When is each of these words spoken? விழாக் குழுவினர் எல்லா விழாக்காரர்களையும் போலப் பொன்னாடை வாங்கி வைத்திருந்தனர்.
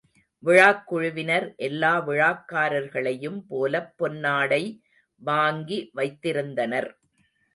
விழாக் 0.43 0.85
குழுவினர் 0.87 1.45
எல்லா 1.57 1.91
விழாக்காரர்களையும் 2.07 3.37
போலப் 3.47 3.91
பொன்னாடை 3.99 4.63
வாங்கி 5.21 5.91
வைத்திருந்தனர். 5.95 6.89